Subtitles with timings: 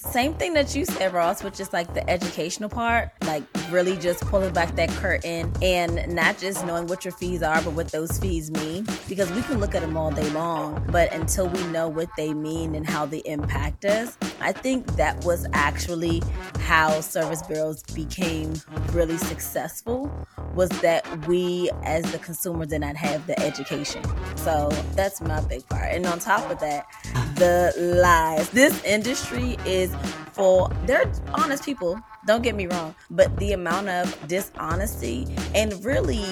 [0.00, 4.24] Same thing that you said, Ross, which is like the educational part, like really just
[4.26, 8.16] pulling back that curtain and not just knowing what your fees are, but what those
[8.16, 8.86] fees mean.
[9.08, 12.32] Because we can look at them all day long, but until we know what they
[12.32, 16.22] mean and how they impact us, I think that was actually
[16.60, 18.54] how service bureaus became
[18.92, 20.08] really successful
[20.54, 24.04] was that we as the consumer did not have the education.
[24.36, 25.92] So that's my big part.
[25.92, 26.86] And on top of that,
[27.34, 28.48] the lies.
[28.50, 29.87] This industry is
[30.32, 36.22] for they're honest people don't get me wrong but the amount of dishonesty and really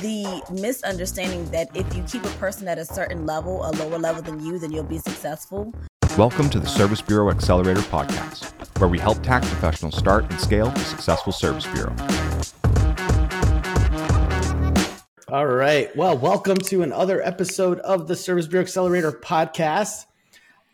[0.00, 4.22] the misunderstanding that if you keep a person at a certain level a lower level
[4.22, 5.72] than you then you'll be successful
[6.16, 10.66] Welcome to the Service Bureau Accelerator Podcast, where we help tax professionals start and scale
[10.66, 11.94] a successful service bureau.
[15.28, 15.94] All right.
[15.94, 20.06] Well, welcome to another episode of the Service Bureau Accelerator Podcast.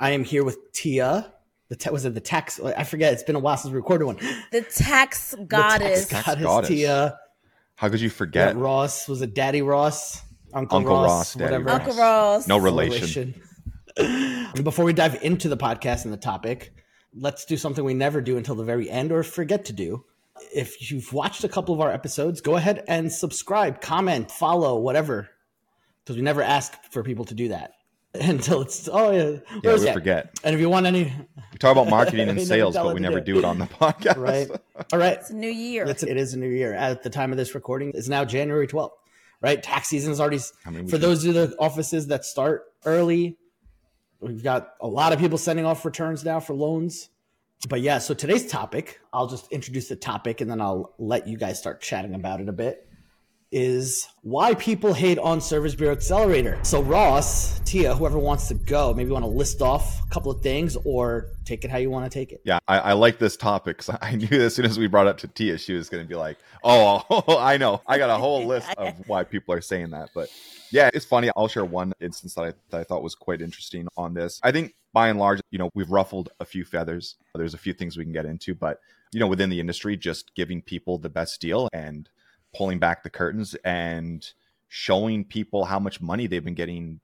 [0.00, 1.33] I am here with Tia.
[1.68, 2.60] The ta- was it the tax?
[2.60, 3.12] I forget.
[3.14, 4.16] It's been a while since we recorded one.
[4.52, 6.68] the tax goddess The tax Tax goddess, goddess.
[6.68, 7.18] Tia.
[7.76, 8.56] How could you Yeah, forget?
[8.56, 11.64] Ross was it Daddy Ross, Uncle, Uncle Ross, Ross, Daddy whatever.
[11.64, 11.74] Ross.
[11.80, 13.34] uncle ross No relation.
[13.96, 16.74] And Before we dive into the podcast and the topic,
[17.14, 20.04] let's do something we never do until the very end or forget to do.
[20.54, 25.28] If you've watched a couple of our episodes, go ahead and subscribe, comment, follow, whatever,
[26.04, 27.72] because we never ask for people to do that
[28.20, 29.94] until it's oh yeah, Yeah, we that?
[29.94, 30.38] forget.
[30.44, 31.04] And if you want any,
[31.52, 33.34] We talk about marketing and sales, but we never do.
[33.34, 34.16] do it on the podcast.
[34.16, 34.48] right?
[34.92, 36.72] All right, it's a new year it's, it is a new year.
[36.74, 38.96] At the time of this recording, it's now January twelfth.
[39.40, 40.38] Right, tax season is already.
[40.64, 43.36] I mean, for can- those of the offices that start early,
[44.20, 47.10] we've got a lot of people sending off returns now for loans.
[47.68, 51.36] But yeah, so today's topic, I'll just introduce the topic and then I'll let you
[51.38, 52.86] guys start chatting about it a bit.
[53.56, 56.58] Is why people hate on Service Bureau Accelerator.
[56.64, 60.32] So Ross, Tia, whoever wants to go, maybe you want to list off a couple
[60.32, 62.40] of things or take it how you want to take it.
[62.44, 65.10] Yeah, I, I like this topic because I knew as soon as we brought it
[65.10, 67.04] up to Tia, she was going to be like, "Oh,
[67.38, 70.30] I know, I got a whole list of why people are saying that." But
[70.72, 71.30] yeah, it's funny.
[71.36, 74.40] I'll share one instance that I, that I thought was quite interesting on this.
[74.42, 77.14] I think by and large, you know, we've ruffled a few feathers.
[77.36, 78.80] There's a few things we can get into, but
[79.12, 82.08] you know, within the industry, just giving people the best deal and
[82.54, 84.32] pulling back the curtains and
[84.68, 87.00] showing people how much money they've been getting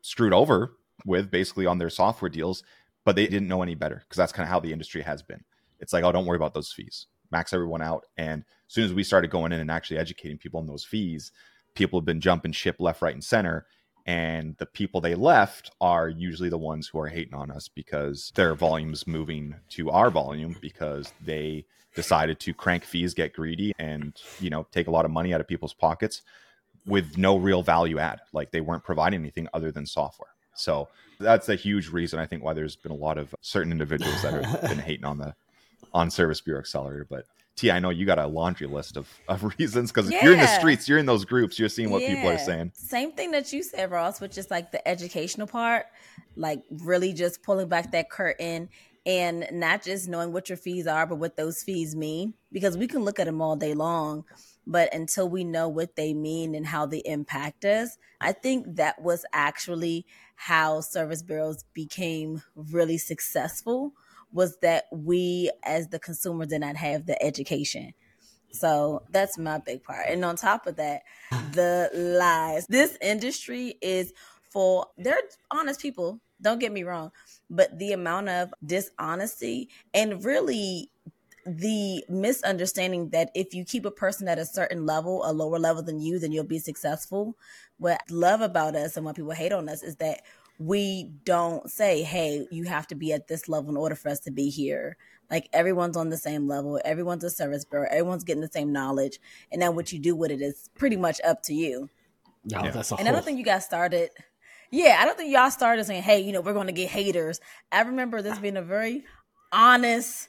[0.00, 0.74] screwed over
[1.04, 2.62] with basically on their software deals
[3.04, 5.42] but they didn't know any better because that's kind of how the industry has been.
[5.80, 7.06] It's like, oh, don't worry about those fees.
[7.30, 8.06] Max everyone out.
[8.16, 11.32] And as soon as we started going in and actually educating people on those fees,
[11.74, 13.66] people have been jumping ship left, right, and center.
[14.06, 18.32] And the people they left are usually the ones who are hating on us because
[18.34, 21.64] their volume's moving to our volume because they
[21.94, 25.40] decided to crank fees, get greedy, and you know take a lot of money out
[25.40, 26.22] of people's pockets
[26.86, 28.20] with no real value add.
[28.32, 30.30] Like they weren't providing anything other than software.
[30.54, 30.88] So
[31.20, 34.44] that's a huge reason I think why there's been a lot of certain individuals that
[34.44, 35.34] have been hating on the
[35.94, 37.06] on Service Bureau Accelerator.
[37.08, 37.26] But
[37.56, 40.46] T, I know you got a laundry list of, of reasons because you're in the
[40.46, 42.72] streets, you're in those groups, you're seeing what people are saying.
[42.74, 45.86] Same thing that you said, Ross, which is like the educational part,
[46.34, 48.68] like really just pulling back that curtain
[49.04, 52.34] and not just knowing what your fees are, but what those fees mean.
[52.52, 54.24] Because we can look at them all day long,
[54.66, 59.02] but until we know what they mean and how they impact us, I think that
[59.02, 63.92] was actually how service bureaus became really successful
[64.32, 67.92] was that we as the consumer did not have the education.
[68.52, 70.06] So that's my big part.
[70.08, 71.02] And on top of that,
[71.52, 72.66] the lies.
[72.66, 74.12] This industry is
[74.50, 75.16] for they're
[75.50, 77.12] honest people, don't get me wrong,
[77.48, 80.90] but the amount of dishonesty and really
[81.46, 85.82] the misunderstanding that if you keep a person at a certain level, a lower level
[85.82, 87.36] than you, then you'll be successful.
[87.78, 90.20] What I love about us and what people hate on us is that
[90.66, 94.20] we don't say, hey, you have to be at this level in order for us
[94.20, 94.96] to be here.
[95.30, 99.18] Like everyone's on the same level, everyone's a service bureau, everyone's getting the same knowledge.
[99.50, 101.88] And now what you do with it is pretty much up to you.
[102.44, 102.70] No, Yeah.
[102.70, 104.10] that's a And I don't think you got started.
[104.70, 107.40] Yeah, I don't think y'all started saying, hey, you know, we're going to get haters.
[107.70, 109.04] I remember this being a very
[109.52, 110.28] honest,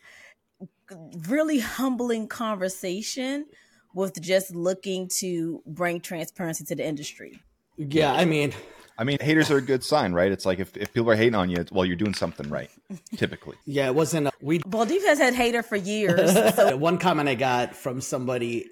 [1.28, 3.46] really humbling conversation
[3.94, 7.42] with just looking to bring transparency to the industry.
[7.78, 8.14] yeah.
[8.14, 8.54] I mean,
[8.98, 10.32] I mean, haters are a good sign, right?
[10.32, 12.70] It's like if, if people are hating on you, it's, well, you're doing something right,
[13.18, 13.58] typically.
[13.66, 14.28] yeah, it wasn't.
[14.28, 16.34] A, We Baldeep has had hater for years.
[16.54, 18.70] So one comment I got from somebody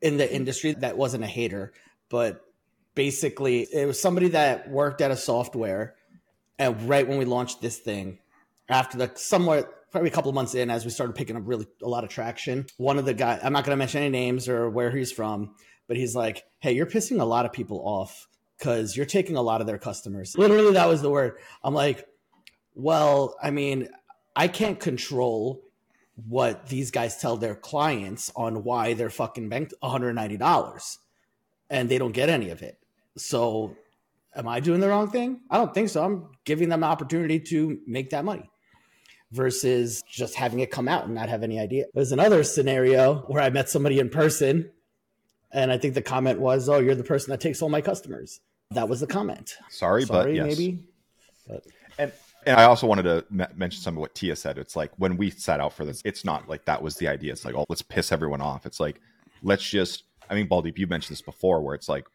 [0.00, 1.72] in the industry that wasn't a hater,
[2.08, 2.44] but
[2.94, 5.94] basically it was somebody that worked at a software
[6.58, 8.18] and right when we launched this thing,
[8.68, 11.66] after the somewhat probably a couple of months in, as we started picking up really
[11.82, 14.68] a lot of traction, one of the guys I'm not gonna mention any names or
[14.70, 15.54] where he's from,
[15.86, 18.26] but he's like, Hey, you're pissing a lot of people off
[18.58, 20.36] because you're taking a lot of their customers.
[20.36, 21.36] Literally that was the word.
[21.62, 22.06] I'm like,
[22.74, 23.88] well, I mean,
[24.34, 25.62] I can't control
[26.26, 30.98] what these guys tell their clients on why they're fucking banked $190
[31.70, 32.78] and they don't get any of it.
[33.16, 33.76] So
[34.34, 35.40] am I doing the wrong thing?
[35.50, 36.04] I don't think so.
[36.04, 38.50] I'm giving them the opportunity to make that money
[39.32, 41.86] versus just having it come out and not have any idea.
[41.94, 44.70] There's another scenario where I met somebody in person
[45.54, 48.40] and I think the comment was, "Oh, you're the person that takes all my customers."
[48.72, 49.56] That was the comment.
[49.70, 50.46] Sorry, Sorry but yes.
[50.46, 50.84] maybe.
[51.48, 51.64] But.
[51.98, 52.12] And
[52.46, 53.24] and I also wanted to
[53.54, 54.58] mention some of what Tia said.
[54.58, 57.32] It's like when we set out for this, it's not like that was the idea.
[57.32, 58.66] It's like, oh, let's piss everyone off.
[58.66, 59.00] It's like,
[59.42, 60.04] let's just.
[60.28, 62.06] I mean, Baldeep, you mentioned this before, where it's like,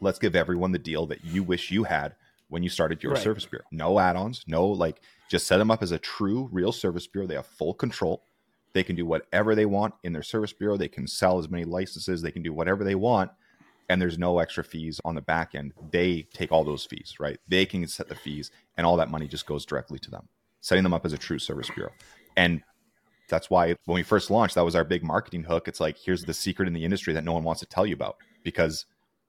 [0.00, 2.14] let's give everyone the deal that you wish you had
[2.48, 3.22] when you started your right.
[3.22, 3.64] service bureau.
[3.70, 7.26] No add-ons, no like, just set them up as a true, real service bureau.
[7.26, 8.24] They have full control.
[8.76, 10.76] They can do whatever they want in their service bureau.
[10.76, 12.22] They can sell as many licenses.
[12.22, 13.30] They can do whatever they want
[13.88, 15.72] and there's no extra fees on the back end.
[15.90, 17.38] They take all those fees, right?
[17.48, 20.28] They can set the fees, and all that money just goes directly to them,
[20.60, 21.92] setting them up as a true service bureau.
[22.36, 22.62] And
[23.28, 25.68] that's why when we first launched, that was our big marketing hook.
[25.68, 27.94] It's like, here's the secret in the industry that no one wants to tell you
[27.94, 28.86] about because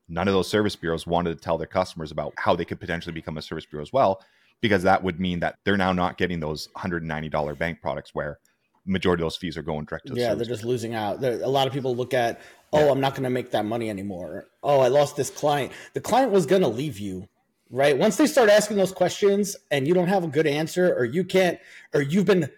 [0.08, 3.14] none of those service bureaus wanted to tell their customers about how they could potentially
[3.14, 4.22] become a service bureau as well,
[4.62, 8.40] because that would mean that they're now not getting those $190 bank products where
[8.88, 11.22] majority of those fees are going direct to the yeah they're just losing out.
[11.22, 12.42] There, a lot of people look at
[12.74, 12.92] oh yeah.
[12.92, 14.48] i'm not going to make that money anymore.
[14.64, 15.72] Oh i lost this client.
[15.94, 17.28] The client was going to leave you
[17.70, 17.98] right?
[17.98, 21.24] Once they start asking those questions and you don't have a good answer or you
[21.24, 21.60] can't
[21.94, 22.50] or you've been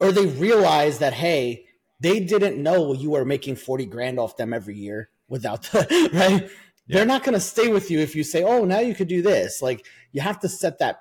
[0.00, 1.66] or they realize that hey
[2.00, 6.42] they didn't know you were making 40 grand off them every year without the right?
[6.42, 6.48] Yeah.
[6.88, 9.22] they're not going to stay with you if you say oh now you could do
[9.22, 9.62] this.
[9.62, 11.00] Like you have to set that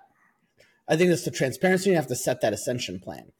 [0.88, 3.32] i think it's the transparency you have to set that ascension plan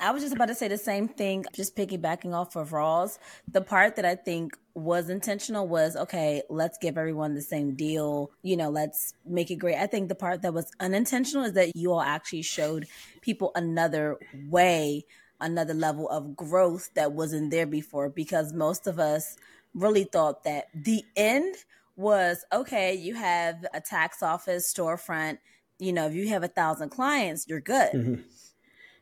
[0.00, 3.18] I was just about to say the same thing, just piggybacking off of Ross.
[3.50, 8.30] The part that I think was intentional was okay, let's give everyone the same deal.
[8.42, 9.76] You know, let's make it great.
[9.76, 12.86] I think the part that was unintentional is that you all actually showed
[13.22, 15.04] people another way,
[15.40, 19.36] another level of growth that wasn't there before because most of us
[19.74, 21.54] really thought that the end
[21.96, 25.38] was okay, you have a tax office storefront.
[25.78, 27.92] You know, if you have a thousand clients, you're good.
[27.92, 28.22] Mm-hmm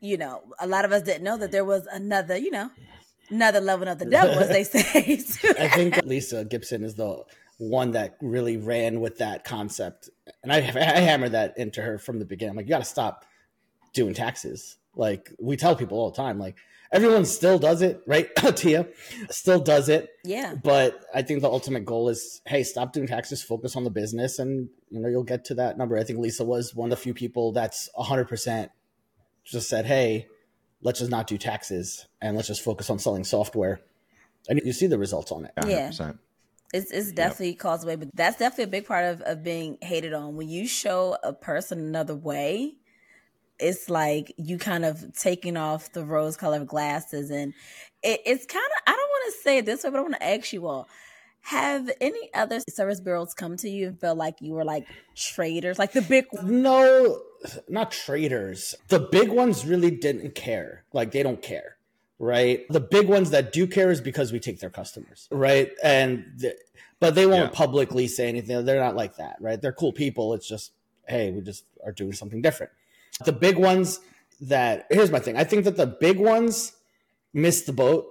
[0.04, 2.70] you know, a lot of us didn't know that there was another, you know,
[3.30, 5.14] another level of the devil, as they say.
[5.58, 7.24] I think Lisa Gibson is the
[7.56, 10.10] one that really ran with that concept,
[10.42, 12.50] and I, I hammered that into her from the beginning.
[12.50, 13.24] I'm like, you got to stop
[13.94, 14.76] doing taxes.
[14.94, 16.56] Like we tell people all the time, like
[16.92, 18.28] everyone still does it, right?
[18.56, 18.86] Tia
[19.30, 20.10] still does it.
[20.22, 20.54] Yeah.
[20.62, 24.38] But I think the ultimate goal is, hey, stop doing taxes, focus on the business,
[24.38, 25.96] and you know you'll get to that number.
[25.96, 28.70] I think Lisa was one of the few people that's 100 percent
[29.44, 30.28] just said, hey,
[30.82, 33.80] let's just not do taxes and let's just focus on selling software.
[34.48, 35.52] And you see the results on it.
[35.56, 35.98] 100%.
[35.98, 36.12] Yeah.
[36.72, 37.58] It's, it's definitely yep.
[37.58, 40.36] caused away, but that's definitely a big part of, of being hated on.
[40.36, 42.74] When you show a person another way,
[43.60, 47.30] it's like you kind of taking off the rose colored glasses.
[47.30, 47.54] And
[48.02, 50.14] it, it's kind of, I don't want to say it this way, but I want
[50.14, 50.88] to ask you all
[51.44, 55.78] have any other service bureaus come to you and feel like you were like traitors,
[55.78, 56.24] like the big?
[56.42, 57.20] No,
[57.68, 58.74] not traitors.
[58.88, 60.84] The big ones really didn't care.
[60.92, 61.76] Like they don't care,
[62.18, 62.66] right?
[62.68, 65.70] The big ones that do care is because we take their customers, right?
[65.82, 66.56] And the,
[67.00, 67.58] but they won't yeah.
[67.58, 68.64] publicly say anything.
[68.64, 69.60] They're not like that, right?
[69.60, 70.34] They're cool people.
[70.34, 70.72] It's just
[71.06, 72.72] hey, we just are doing something different.
[73.24, 74.00] The big ones
[74.40, 75.36] that here's my thing.
[75.36, 76.72] I think that the big ones
[77.32, 78.06] missed the boat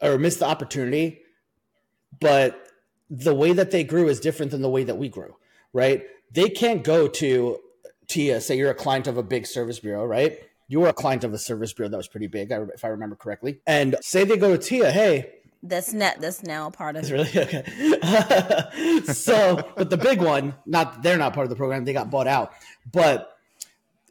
[0.00, 1.22] or missed the opportunity,
[2.20, 2.68] but
[3.10, 5.36] the way that they grew is different than the way that we grew,
[5.72, 6.04] right?
[6.32, 7.58] They can't go to
[8.08, 10.38] Tia, say you're a client of a big service bureau, right?
[10.68, 13.16] You were a client of a service bureau that was pretty big, if I remember
[13.16, 13.60] correctly.
[13.66, 15.32] And say they go to Tia, hey,
[15.62, 19.02] that's net that's now part of it's really okay.
[19.12, 22.26] so, but the big one, not they're not part of the program, they got bought
[22.26, 22.52] out.
[22.90, 23.36] But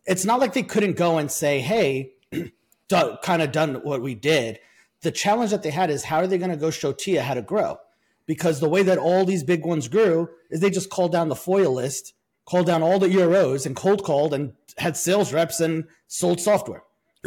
[0.06, 2.14] it's not like they couldn't go and say, hey,
[2.90, 4.60] kind of done what we did.
[5.02, 7.36] The challenge that they had is how are they going to go show Tia how
[7.36, 7.78] to grow?
[8.26, 11.36] because the way that all these big ones grew is they just called down the
[11.36, 12.14] FOIA list,
[12.46, 16.84] called down all the EROs, and cold called and had sales reps and sold software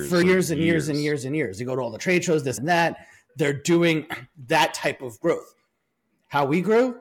[0.08, 0.86] for years and years.
[0.86, 1.58] years and years and years.
[1.58, 3.06] They go to all the trade shows, this and that.
[3.36, 4.06] They're doing
[4.46, 5.54] that type of growth.
[6.28, 7.00] How we grew?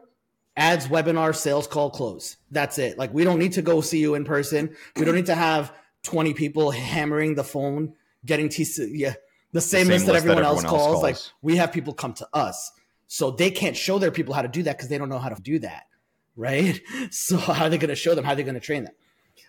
[0.55, 2.37] Ads, webinar, sales call, close.
[2.49, 2.97] That's it.
[2.97, 4.75] Like we don't need to go see you in person.
[4.95, 7.93] We don't need to have 20 people hammering the phone,
[8.25, 9.13] getting TC, yeah,
[9.51, 10.93] the same, the same list, that everyone, that everyone else, calls.
[10.93, 11.03] calls.
[11.03, 12.71] Like we have people come to us.
[13.07, 15.29] So they can't show their people how to do that because they don't know how
[15.29, 15.83] to do that.
[16.37, 16.79] Right.
[17.11, 18.23] So how are they going to show them?
[18.23, 18.93] How are they going to train them?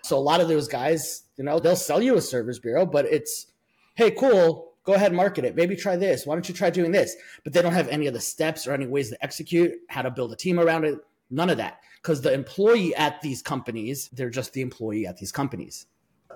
[0.03, 3.05] So a lot of those guys, you know, they'll sell you a service bureau, but
[3.05, 3.47] it's,
[3.95, 5.55] hey, cool, go ahead, market it.
[5.55, 6.27] Maybe try this.
[6.27, 7.15] Why don't you try doing this?
[7.45, 10.11] But they don't have any of the steps or any ways to execute, how to
[10.11, 10.99] build a team around it.
[11.31, 11.81] None of that.
[12.01, 15.87] Because the employee at these companies, they're just the employee at these companies.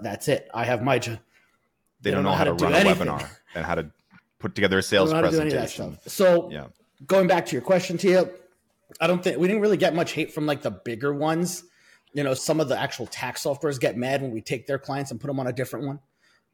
[0.03, 0.51] That's it.
[0.53, 1.19] I have my job
[2.03, 3.91] they, don't, know, how, to, run a webinar and how to
[4.39, 5.99] put together a sales presentation.
[6.07, 6.67] So yeah.
[7.07, 8.29] going back to your question, Tia,
[9.01, 11.65] I don't think we didn't really get much hate from like the bigger ones.
[12.13, 15.11] You know, some of the actual tax softwares get mad when we take their clients
[15.11, 16.01] and put them on a different one.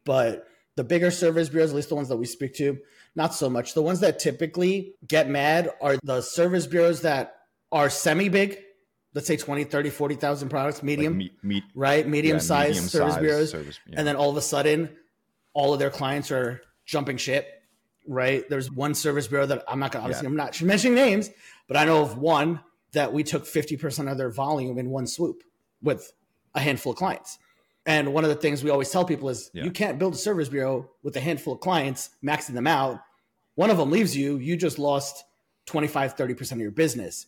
[0.05, 2.79] But the bigger service bureaus, at least the ones that we speak to,
[3.17, 3.75] not so much.
[3.75, 7.35] The ones that typically get mad are the service bureaus that
[7.73, 8.59] are semi big.
[9.15, 12.07] Let's say 20, 30, 40,000 products, medium, like meet, meet, right?
[12.07, 13.51] Medium yeah, size medium service size bureaus.
[13.51, 13.95] Service, yeah.
[13.99, 14.91] And then all of a sudden,
[15.55, 17.49] all of their clients are jumping ship,
[18.07, 18.49] right?
[18.49, 20.31] There's one service bureau that I'm not going to, obviously, yeah.
[20.31, 21.31] I'm not mentioning names,
[21.69, 22.61] but I know of one
[22.93, 25.45] that we took 50% of their volume in one swoop
[25.83, 26.13] with
[26.55, 27.39] a handful of clients.
[27.87, 29.65] And one of the things we always tell people is yeah.
[29.65, 33.01] you can't build a service bureau with a handful of clients, maxing them out.
[33.55, 35.25] One of them leaves you, you just lost
[35.67, 37.27] 25, 30% of your business,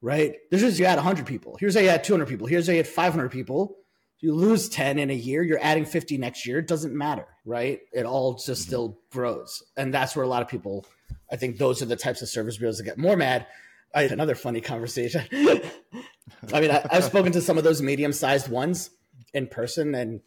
[0.00, 0.36] right?
[0.50, 1.56] This is you had 100 people.
[1.58, 2.46] Here's how you had 200 people.
[2.46, 3.76] Here's how you had 500 people.
[4.20, 6.58] You lose 10 in a year, you're adding 50 next year.
[6.58, 7.80] It doesn't matter, right?
[7.92, 8.54] It all just mm-hmm.
[8.54, 9.62] still grows.
[9.76, 10.84] And that's where a lot of people,
[11.32, 13.46] I think those are the types of service bureaus that get more mad
[13.94, 15.22] I had another funny conversation.
[15.32, 18.90] I mean, I, have spoken to some of those medium sized ones
[19.34, 20.20] in person, and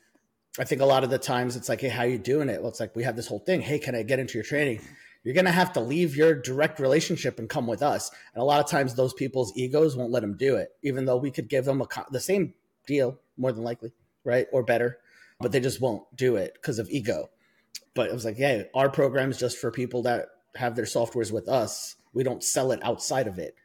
[0.60, 2.70] I think a lot of the times it's like, "Hey, how you doing it?" Well,
[2.70, 3.62] it's like we have this whole thing.
[3.62, 4.82] Hey, can I get into your training?
[5.24, 8.12] You're gonna have to leave your direct relationship and come with us.
[8.34, 11.18] And a lot of times, those people's egos won't let them do it, even though
[11.18, 12.54] we could give them a, the same
[12.86, 13.94] deal, more than likely,
[14.26, 15.00] right, or better,
[15.40, 17.30] but they just won't do it because of ego.
[17.96, 21.32] But it was like, hey, our program is just for people that have their softwares
[21.32, 23.56] with us we don't sell it outside of it.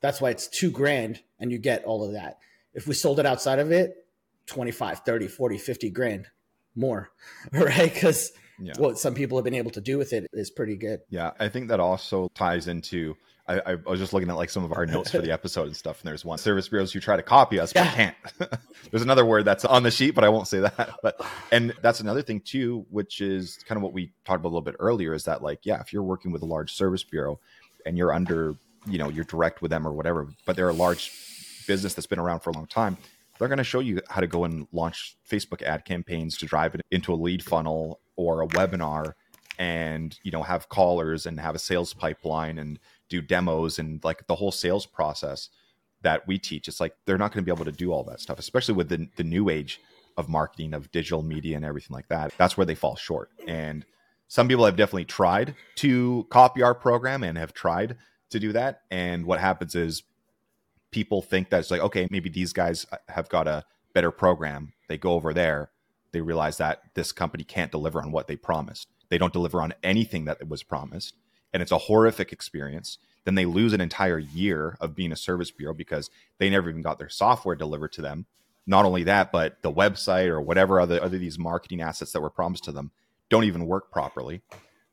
[0.00, 2.38] That's why it's two grand and you get all of that.
[2.74, 4.06] If we sold it outside of it,
[4.46, 6.26] 25, 30, 40, 50 grand
[6.74, 7.10] more,
[7.52, 7.92] right?
[7.92, 8.72] Because yeah.
[8.78, 11.00] what some people have been able to do with it is pretty good.
[11.10, 13.16] Yeah, I think that also ties into.
[13.46, 15.76] I, I was just looking at like some of our notes for the episode and
[15.76, 17.94] stuff, and there's one service bureaus who try to copy us but yeah.
[17.94, 18.16] can't.
[18.90, 20.96] there's another word that's on the sheet, but I won't say that.
[21.02, 21.18] But
[21.50, 24.60] and that's another thing too, which is kind of what we talked about a little
[24.60, 27.40] bit earlier, is that like yeah, if you're working with a large service bureau,
[27.88, 28.54] and you're under,
[28.86, 31.10] you know, you're direct with them or whatever, but they're a large
[31.66, 32.98] business that's been around for a long time,
[33.38, 36.74] they're going to show you how to go and launch Facebook ad campaigns to drive
[36.74, 39.14] it into a lead funnel or a webinar
[39.58, 42.78] and, you know, have callers and have a sales pipeline and
[43.08, 45.48] do demos and like the whole sales process
[46.02, 46.68] that we teach.
[46.68, 48.90] It's like they're not going to be able to do all that stuff, especially with
[48.90, 49.80] the, the new age
[50.18, 52.34] of marketing, of digital media and everything like that.
[52.36, 53.30] That's where they fall short.
[53.46, 53.86] And
[54.28, 57.96] some people have definitely tried to copy our program and have tried
[58.30, 58.82] to do that.
[58.90, 60.02] And what happens is
[60.90, 64.74] people think that it's like, okay, maybe these guys have got a better program.
[64.88, 65.70] They go over there,
[66.12, 68.88] they realize that this company can't deliver on what they promised.
[69.08, 71.14] They don't deliver on anything that was promised.
[71.52, 72.98] And it's a horrific experience.
[73.24, 76.82] Then they lose an entire year of being a service bureau because they never even
[76.82, 78.26] got their software delivered to them.
[78.66, 82.30] Not only that, but the website or whatever other, other these marketing assets that were
[82.30, 82.90] promised to them
[83.30, 84.42] don't even work properly.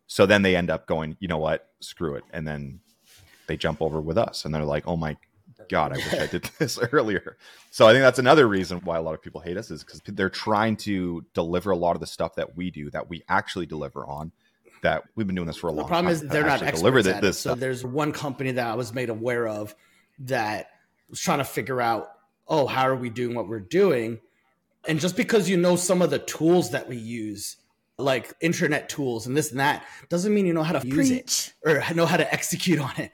[0.07, 2.23] So then they end up going, you know what, screw it.
[2.31, 2.79] And then
[3.47, 5.17] they jump over with us and they're like, oh my
[5.69, 7.37] God, I wish I did this earlier.
[7.71, 10.01] So I think that's another reason why a lot of people hate us is because
[10.05, 13.65] they're trying to deliver a lot of the stuff that we do that we actually
[13.65, 14.31] deliver on.
[14.81, 16.05] That we've been doing this for a the long time.
[16.05, 17.39] The problem is they're not experts at this.
[17.39, 19.73] So there's one company that I was made aware of
[20.19, 20.67] that
[21.09, 22.09] was trying to figure out,
[22.47, 24.19] oh, how are we doing what we're doing?
[24.87, 27.57] And just because you know some of the tools that we use
[27.97, 30.93] like internet tools and this and that doesn't mean you know how to Preach.
[30.93, 33.11] use it or know how to execute on it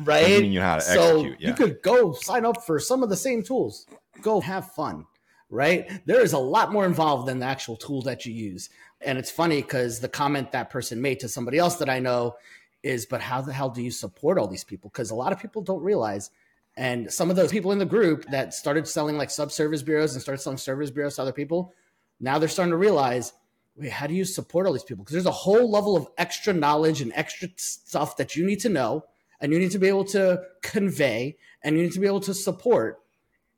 [0.00, 0.22] right?
[0.22, 1.48] doesn't mean you know how to so execute yeah.
[1.48, 3.86] you could go sign up for some of the same tools.
[4.20, 5.06] Go have fun
[5.50, 6.04] right?
[6.04, 8.70] There is a lot more involved than the actual tool that you use.
[9.00, 12.34] And it's funny because the comment that person made to somebody else that i know
[12.82, 14.90] is but how the hell do you support all these people?
[14.90, 16.30] Because a lot of people don't realize
[16.76, 20.14] and some of those people in the group that started selling like sub service bureaus
[20.14, 21.72] and started selling service bureaus to other people
[22.18, 23.32] now they're starting to realize
[23.76, 25.04] wait, how do you support all these people?
[25.04, 28.68] Because there's a whole level of extra knowledge and extra stuff that you need to
[28.68, 29.04] know
[29.40, 32.34] and you need to be able to convey and you need to be able to
[32.34, 33.00] support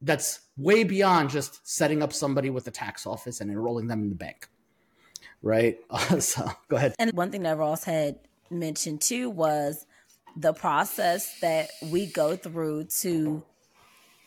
[0.03, 4.09] that's way beyond just setting up somebody with a tax office and enrolling them in
[4.09, 4.49] the bank.
[5.43, 5.79] Right?
[6.21, 6.95] So go ahead.
[6.99, 8.19] And one thing that Ross had
[8.51, 9.87] mentioned too was
[10.37, 13.43] the process that we go through to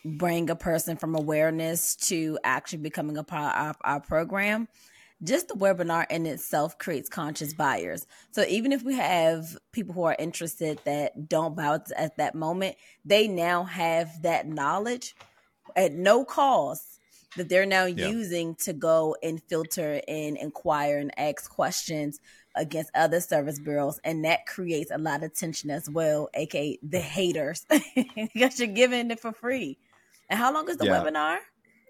[0.03, 4.67] bring a person from awareness to actually becoming a part of our program
[5.23, 8.07] just the webinar in itself creates conscious buyers.
[8.31, 12.77] So even if we have people who are interested that don't buy at that moment,
[13.03, 15.15] they now have that knowledge
[15.75, 16.99] at no cost
[17.35, 18.07] that they're now yeah.
[18.07, 22.19] using to go and filter and inquire and ask questions
[22.55, 23.99] against other service bureaus.
[24.03, 27.65] And that creates a lot of tension as well aka the haters.
[28.33, 29.77] Because you're giving it for free.
[30.29, 31.03] And how long is the yeah.
[31.03, 31.37] webinar?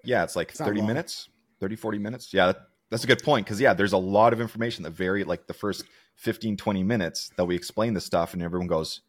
[0.03, 2.33] Yeah it's like 30 minutes 30 40 minutes.
[2.33, 2.53] Yeah
[2.89, 5.53] That's a good point because yeah, there's a lot of information that vary like the
[5.53, 5.83] first
[6.15, 9.01] 15, 20 minutes that we explain the stuff, and everyone goes,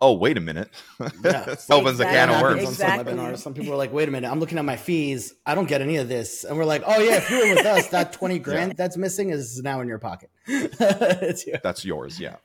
[0.00, 0.68] "Oh, wait a minute."
[1.00, 1.06] Yeah.
[1.46, 2.42] this opens a can of Exactly.
[2.42, 2.68] worms.
[2.68, 3.38] on some webinars.
[3.38, 5.34] Some people are like, "Wait a minute, I'm looking at my fees.
[5.46, 7.66] I don't get any of this." And we're like, "Oh yeah, if you were with
[7.66, 12.20] us, that twenty grand that's missing is now in your pocket." it's your- That's yours,
[12.20, 12.36] yeah.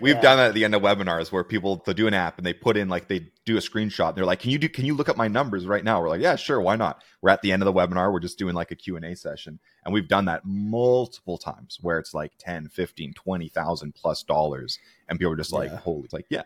[0.00, 0.20] We've Yeah.
[0.20, 2.52] done that at the end of webinars where people they'll do an app and they
[2.52, 4.08] put in like they do a screenshot.
[4.08, 4.68] And they're like, "Can you do?
[4.68, 7.30] Can you look up my numbers right now?" We're like, "Yeah, sure, why not?" We're
[7.30, 8.12] at the end of the webinar.
[8.12, 11.78] We're just doing like a Q and A session, and we've done that multiple times
[11.80, 14.78] where it's like 10, 15, 20,000 plus dollars,
[15.08, 15.76] and people are just like, Yeah.
[15.78, 16.42] "Holy!" It's like, yeah.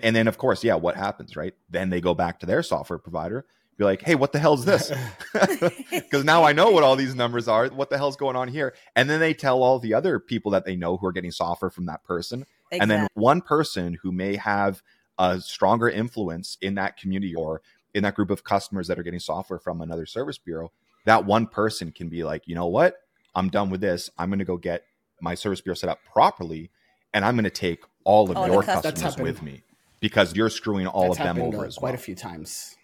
[0.00, 1.54] And then of course, yeah, what happens, right?
[1.70, 3.46] Then they go back to their software provider,
[3.76, 4.92] be like, "Hey, what the hell's this?"
[5.90, 7.68] because now I know what all these numbers are.
[7.68, 8.74] What the hell's going on here?
[8.94, 11.70] And then they tell all the other people that they know who are getting software
[11.70, 12.46] from that person.
[12.72, 14.82] And then one person who may have
[15.18, 17.62] a stronger influence in that community or
[17.94, 20.72] in that group of customers that are getting software from another service bureau,
[21.04, 22.96] that one person can be like, you know what?
[23.34, 24.10] I'm done with this.
[24.18, 24.84] I'm going to go get
[25.20, 26.70] my service bureau set up properly,
[27.14, 28.82] and I'm going to take all of All your customers.
[28.82, 29.48] That's customers happened.
[29.48, 29.62] with me
[30.00, 31.94] because you're screwing all that's of them over uh, as quite well.
[31.94, 32.76] a few times.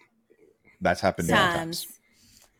[0.83, 1.85] That's happened many times.
[1.85, 1.99] times.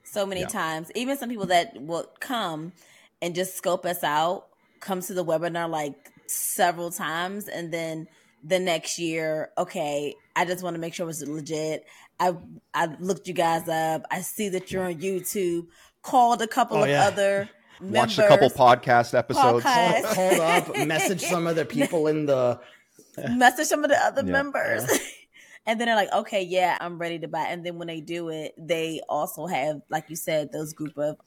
[0.03, 0.47] So many Yeah.
[0.47, 0.91] times.
[0.95, 2.73] Even some people that will come
[3.21, 4.47] and just scope us out,
[4.79, 8.07] come to the webinar like several times, and then
[8.43, 11.85] the next year, okay, I just want to make sure it's legit.
[12.19, 12.35] I
[12.73, 14.05] I looked you guys up.
[14.11, 15.67] I see that you're on YouTube.
[16.01, 17.05] Called a couple Oh, of yeah.
[17.07, 17.49] other
[17.81, 19.63] Watched a couple podcast episodes.
[19.65, 20.03] Podcast.
[20.03, 22.59] Call- Called up, message some other people in the.
[23.29, 24.31] message some of the other Yeah.
[24.31, 24.83] members.
[25.65, 27.45] and then they're like, okay, yeah, I'm ready to buy.
[27.49, 31.17] And then when they do it, they also have, like you said, those group of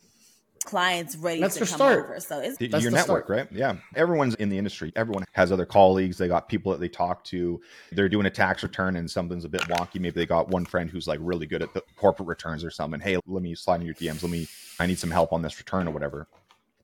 [0.65, 2.05] clients ready That's to their come start.
[2.07, 2.21] over.
[2.21, 3.47] So it's Y- That's your the network, right?
[3.53, 3.77] Yeah.
[3.95, 4.93] Everyone's in the industry.
[4.97, 6.19] Everyone has other colleagues.
[6.19, 7.61] They got people that they talk to.
[7.93, 9.95] They're doing a tax return and something's a bit wonky.
[10.01, 13.01] Maybe they got one friend who's like really good at the corporate returns or something.
[13.01, 14.23] Hey, let me slide in your DMs.
[14.23, 14.49] Let me,
[14.81, 16.27] I need some help on this return or whatever.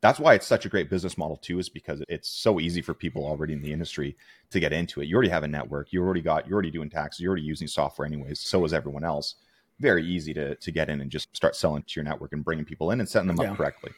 [0.03, 2.93] That's why it's such a great business model too, is because it's so easy for
[2.93, 4.17] people already in the industry
[4.51, 5.07] to get into it.
[5.07, 5.93] You already have a network.
[5.93, 7.21] You already got, you're already doing taxes.
[7.21, 8.41] You're already using software anyways.
[8.41, 9.37] So is everyone else.
[9.81, 12.65] Very easy to, to get in and just start selling to your network and bringing
[12.65, 13.55] people in and setting them up Yeah.
[13.57, 13.93] correctly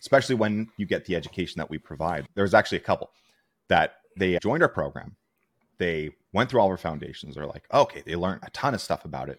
[0.00, 2.26] especially when you get the education that we provide.
[2.34, 3.10] There's actually a couple
[3.68, 5.14] that they joined our program.
[5.78, 7.34] They went through all of our foundations.
[7.34, 9.38] They're like, okay, they learned a ton of stuff about it.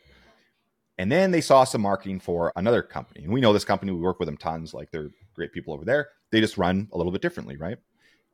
[0.97, 3.23] And then they saw some marketing for another company.
[3.23, 4.73] And we know this company, we work with them tons.
[4.73, 6.09] Like they're great people over there.
[6.31, 7.77] They just run a little bit differently, right?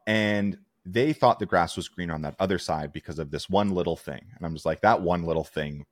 [0.05, 3.71] And they thought the grass was greener on that other side because of this one
[3.71, 4.25] little thing.
[4.35, 5.85] And I'm just like, that one little thing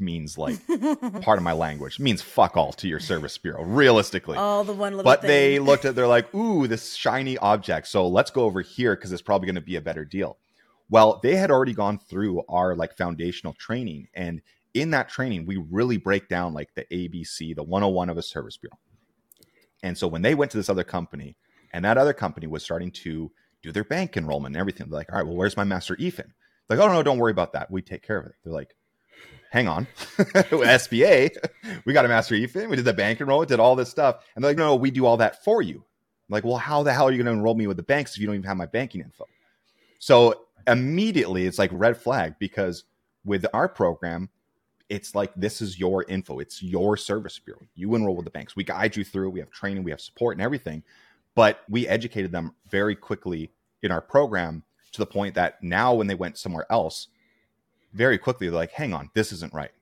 [0.00, 0.56] means like
[1.22, 4.96] part of my language, means fuck all to your service bureau, realistically all the one
[4.96, 5.18] little thing.
[5.18, 5.28] but thing.
[5.28, 9.12] they looked at they're like ooh this shiny object so let's go over here because
[9.12, 10.38] it's probably going to be a better deal
[10.90, 14.42] well they had already gone through our like foundational training and
[14.74, 18.56] in that training we really break down like the abc the 101 of a service
[18.56, 18.78] bureau
[19.82, 21.36] and so when they went to this other company
[21.72, 23.30] and that other company was starting to
[23.62, 26.32] do their bank enrollment and everything they're like all right well where's my master efin
[26.68, 28.74] like oh no don't worry about that we take care of it they're like
[29.50, 29.86] hang on
[30.18, 31.30] sba
[31.84, 32.68] we got a master EFIN.
[32.68, 34.24] we did the bank enrollment, did all this stuff.
[34.34, 35.76] And they're like, no, no, we do all that for you.
[35.76, 38.14] I'm like, well, how the hell are you going to enroll me with the banks
[38.14, 39.26] if you don't even have my banking info?
[39.98, 42.84] So immediately it's like red flag because
[43.24, 44.30] with our program,
[44.94, 47.66] it's like this is your info, it's your service bureau.
[47.74, 48.54] You enroll with the banks.
[48.54, 50.84] We guide you through, we have training, we have support and everything.
[51.34, 53.50] But we educated them very quickly
[53.82, 57.08] in our program to the point that now when they went somewhere else,
[57.92, 59.72] very quickly they're like, hang on, this isn't right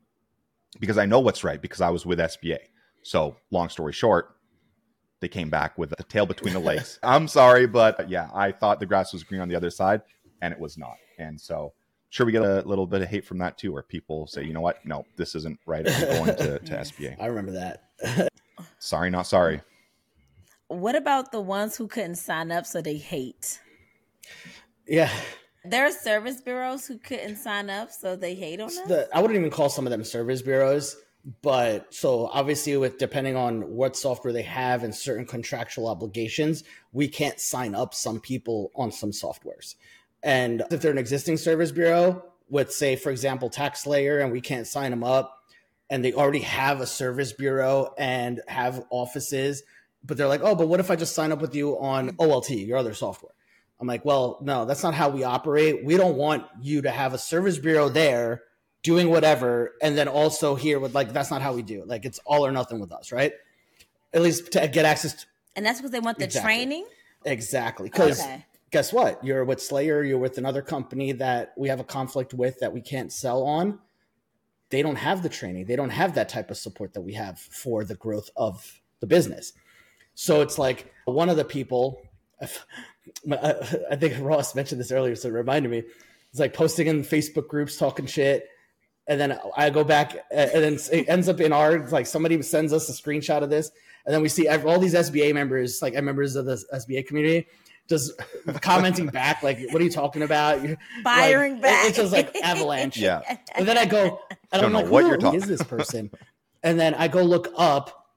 [0.81, 2.59] because I know what's right because I was with SBA.
[3.03, 4.37] So, long story short,
[5.21, 6.99] they came back with the tail between the legs.
[7.03, 10.01] I'm sorry, but yeah, I thought the grass was green on the other side,
[10.41, 10.97] and it was not.
[11.19, 11.75] And so,
[12.13, 14.53] sure, we get a little bit of hate from that too, where people say, you
[14.53, 15.89] know what, no, this isn't right.
[15.89, 17.17] I'm going to, to SBA.
[17.19, 18.29] I remember that.
[18.79, 19.63] Sorry, not sorry.
[20.69, 23.61] what about the ones who couldn't sign up so they hate?
[24.87, 25.11] yeah.
[25.65, 28.79] There are service bureaus who couldn't sign up so they hate on us.
[28.81, 30.97] the, I wouldn't even call some of them service bureaus,
[31.41, 37.09] but so obviously with depending on what software they have and certain contractual obligations, we
[37.09, 39.77] can't sign up some people on some softwares.
[40.23, 44.67] And if they're an existing service bureau with say for example TaxSlayer and we can't
[44.67, 45.39] sign them up
[45.91, 49.63] and they already have a service bureau and have offices,
[50.05, 52.67] but they're like, "Oh, but what if I just sign up with you on OLT,
[52.67, 53.33] your other software?"
[53.81, 55.85] I'm like, well, no, that's not how we operate.
[55.85, 58.43] We don't want you to have a service bureau there
[58.85, 61.89] doing whatever, and then also here with like that's not how we do it.
[61.89, 63.33] Like it's all or nothing with us, right?
[64.15, 66.55] At least to get access to and that's because they want the Exactly.
[66.55, 66.87] training.
[67.25, 68.45] exactly because Okay.
[68.73, 69.23] Guess what?
[69.23, 70.03] You're with Slayer.
[70.03, 73.79] You're with another company that we have a conflict with that we can't sell on.
[74.71, 75.67] They don't have the training.
[75.67, 79.07] They don't have that type of support that we have for the growth of the
[79.07, 79.53] business.
[80.15, 82.03] So it's like one of the people,
[82.41, 85.83] I think Ross mentioned this earlier, so it reminded me.
[86.31, 88.49] It's like posting in Facebook groups, talking shit,
[89.07, 92.73] and then I go back, and then it ends up in our like somebody sends
[92.73, 93.71] us a screenshot of this,
[94.07, 97.47] and then we see all these SBA members, like members of the SBA community,
[97.93, 98.13] just
[98.61, 100.61] commenting back, like, "What are you talking about?"
[101.05, 101.89] Firing like, back.
[101.89, 102.97] It's just like avalanche.
[102.97, 103.21] Yeah.
[103.55, 105.49] And then I go, and Don't I'm know like, what who, you're who talking is
[105.49, 106.11] this person?
[106.63, 108.09] and then I go look up,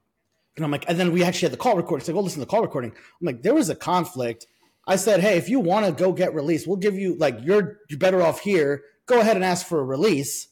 [0.56, 2.04] and I'm like, and then we actually had the call recording.
[2.04, 2.92] So I go listen to the call recording.
[2.92, 4.46] I'm like, there was a conflict.
[4.86, 7.78] I said, hey, if you want to go get released, we'll give you like you're
[7.88, 8.82] you're better off here.
[9.06, 10.48] Go ahead and ask for a release,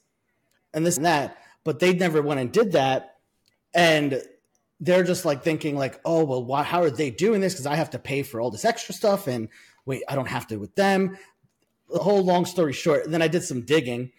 [0.73, 1.39] and this and that.
[1.65, 3.17] But they never went and did that,
[3.75, 4.23] and
[4.85, 6.63] they're just like thinking like, oh well, why?
[6.63, 7.55] How are they doing this?
[7.55, 9.49] Because I have to pay for all this extra stuff, and
[9.87, 11.17] wait, I don't have to with them.
[11.91, 14.13] The whole long story short, then I did some digging,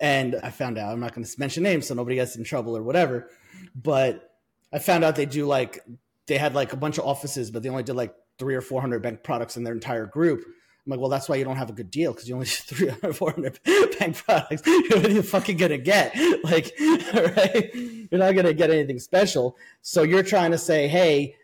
[0.00, 2.76] and I found out I'm not going to mention names so nobody gets in trouble
[2.76, 3.28] or whatever,
[3.74, 4.36] but
[4.72, 5.80] I found out they do like
[6.26, 8.80] they had like a bunch of offices, but they only did like three or four
[8.80, 10.44] hundred bank products in their entire group.
[10.86, 12.74] I'm like, well, that's why you don't have a good deal because you only do
[12.76, 13.60] 300, 400
[13.98, 14.62] bank products.
[14.66, 16.14] What are you fucking gonna get?
[16.44, 17.70] Like, right?
[17.74, 19.56] You're not gonna get anything special.
[19.80, 21.36] So you're trying to say, hey,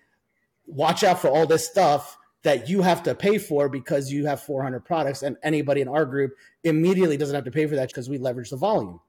[0.67, 4.43] watch out for all this stuff that you have to pay for because you have
[4.43, 6.33] 400 products, and anybody in our group
[6.65, 9.01] immediately doesn't have to pay for that because we leverage the volume,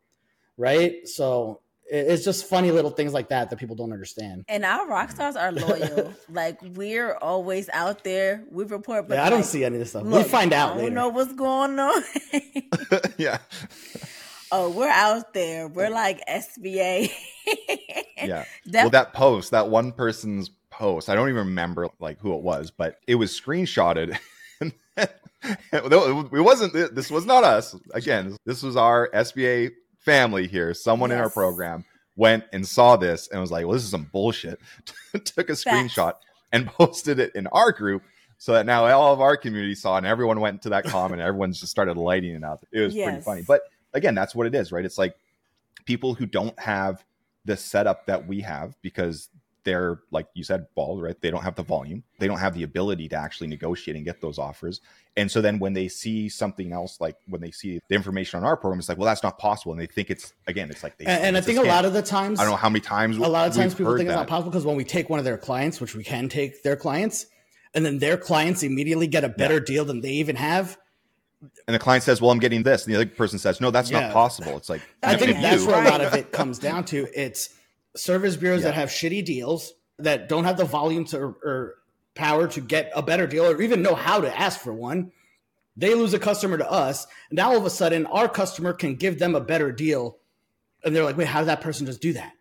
[0.58, 1.08] right?
[1.08, 1.60] So
[1.92, 4.46] it's just funny little things like that that people don't understand.
[4.48, 6.14] And our rock stars are loyal.
[6.30, 8.46] like we're always out there.
[8.50, 10.04] We report, but yeah, I don't like, see any of this stuff.
[10.04, 12.04] look, we find out I don't know what's going on.
[13.18, 13.40] yeah.
[14.54, 15.68] oh, we're out there.
[15.68, 17.12] We're like SBA.
[18.18, 18.46] Yeah.
[18.68, 22.42] That- well, that post, that one person's post, I don't even remember like who it
[22.42, 24.18] was, but it was screenshotted.
[24.62, 25.12] it
[26.32, 26.96] wasn't.
[26.96, 27.76] This was not us.
[27.94, 29.72] Again, this was our SBA
[30.02, 30.74] family here.
[30.74, 31.86] Someone in our program
[32.16, 34.60] went and saw this and was like, "Well, this is some bullshit."
[35.14, 36.14] Took a screenshot
[36.52, 38.04] and posted it in our group.
[38.38, 41.22] So that now all of our community saw, and everyone went to that comment.
[41.22, 42.66] And everyone just started lighting it up.
[42.72, 43.44] It was pretty funny.
[43.48, 43.62] But
[43.94, 44.84] again, that's what it is, right?
[44.84, 45.16] It's like
[45.86, 47.06] people who don't have
[47.46, 49.30] the setup that we have because
[49.64, 51.20] they're like you said bald right?
[51.22, 52.04] They don't have the volume.
[52.20, 54.82] They don't have the ability to actually negotiate and get those offers.
[55.16, 58.44] And so then when they see something else like when they see the information on
[58.46, 59.72] our program it's like well that's not possible.
[59.74, 61.94] And they think it's again it's like they and, and I think a lot of
[61.94, 64.10] the times, i don't know how many times a lot of times people heard think
[64.10, 66.64] it's not possible because when we take one of their clients, which we can take
[66.64, 67.26] their clients,
[67.74, 70.78] and then their clients immediately get a better deal than they even have.
[71.68, 72.86] and the client says well i'm getting this.
[72.86, 74.02] And the other person says no that's Yeah.
[74.02, 74.58] not possible.
[74.58, 77.08] It's like I if think you- that's where a lot of it comes down to.
[77.16, 77.50] It's
[77.96, 81.76] service bureaus that have shitty deals that don't have the volume to or
[82.16, 85.12] power to get a better deal or even know how to ask for one.
[85.78, 87.08] They lose a customer to us.
[87.30, 90.18] And now all of a sudden, our customer can give them a better deal.
[90.84, 92.34] And they're like, wait, how did that person just do that?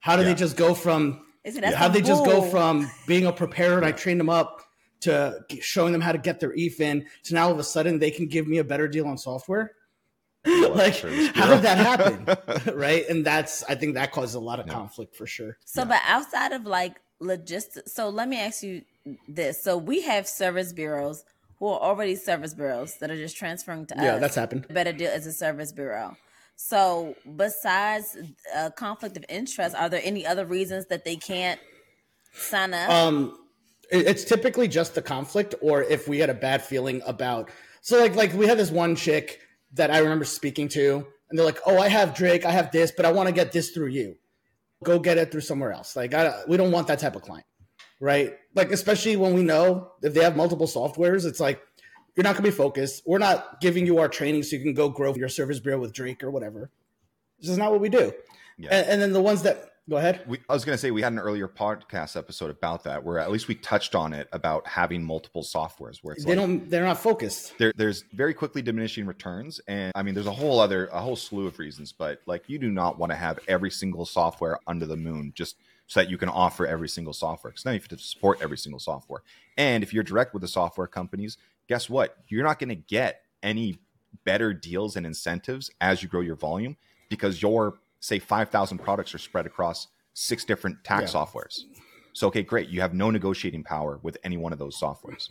[0.00, 0.28] How did Yeah.
[0.28, 3.32] they just go from Is it that's how some they just go from being a
[3.32, 4.62] preparer and I trained them up
[5.00, 8.10] to showing them how to get their EFIN to now all of a sudden they
[8.10, 9.72] can give me a better deal on software?
[10.76, 10.94] like,
[11.34, 12.74] how did that happen?
[12.76, 13.08] right?
[13.08, 14.72] And that's, I think that causes a lot of Yeah.
[14.74, 15.56] conflict for sure.
[15.64, 15.88] So, Yeah.
[15.88, 18.82] but outside of like logistics, so let me ask you
[19.28, 21.24] this: so we have service bureaus
[21.58, 24.20] who are already service bureaus that are just transferring to Yeah, us.
[24.20, 24.66] that's happened.
[24.68, 26.16] better deal as a service bureau.
[26.56, 28.16] So, besides
[28.54, 31.60] uh, conflict of interest, are there any other reasons that they can't
[32.32, 32.90] sign up?
[32.90, 33.38] Um,
[33.90, 37.50] it's typically just the conflict, or if we had a bad feeling about.
[37.82, 39.40] So, like, like we had this one chick
[39.74, 42.92] that I remember speaking to, and they're like, "Oh, I have Drake, I have this,
[42.96, 44.16] but I want to get this through you.
[44.82, 47.46] Go get it through somewhere else." Like, I, we don't want that type of client,
[48.00, 48.34] right?
[48.54, 51.60] Like, especially when we know if they have multiple softwares, it's like
[52.16, 53.02] you're not going to be focused.
[53.06, 55.92] We're not giving you our training so you can go grow your service bureau with
[55.92, 56.70] Drake or whatever.
[57.40, 58.12] This is not what we do.
[58.56, 58.70] Yeah.
[58.70, 60.22] And, and then the ones that go ahead.
[60.26, 63.18] we, I was going to say we had an earlier podcast episode about that, where
[63.18, 65.98] at least we touched on it about having multiple softwares.
[66.02, 66.70] Where They like, don't.
[66.70, 67.54] They're not focused.
[67.58, 71.16] there, there's very quickly diminishing returns, and I mean, there's a whole other, a whole
[71.16, 71.92] slew of reasons.
[71.92, 75.56] But like, you do not want to have every single software under the moon just
[75.86, 77.50] so that you can offer every single software.
[77.50, 79.22] Because now you have to support every single software.
[79.56, 81.36] And if you're direct with the software companies,
[81.68, 82.16] guess what?
[82.28, 83.78] You're not going to get any
[84.24, 86.76] better deals and incentives as you grow your volume
[87.08, 91.20] because your say 5,000 products are spread across six different tax Yeah.
[91.20, 91.64] softwares.
[92.12, 92.68] So okay, great.
[92.68, 95.30] You have no negotiating power with any one of those softwares.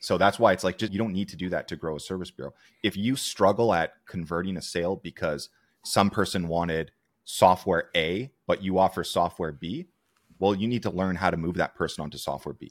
[0.00, 2.00] So that's why it's like just you don't need to do that to grow a
[2.00, 2.52] service bureau.
[2.82, 5.48] If you struggle at converting a sale because
[5.82, 6.92] some person wanted
[7.24, 9.86] software A, but you offer software B,
[10.38, 12.70] well, you need to learn how to move that person onto software B.